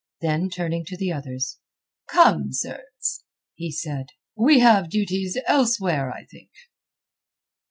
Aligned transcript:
Then 0.21 0.49
turning 0.49 0.83
to 0.85 0.97
the 0.97 1.13
others: 1.13 1.59
"Come, 2.09 2.51
sirs," 2.53 3.23
he 3.53 3.71
said, 3.71 4.07
"we 4.35 4.57
have 4.57 4.89
duties 4.89 5.37
elsewhere, 5.45 6.11
I 6.11 6.25
think." 6.25 6.49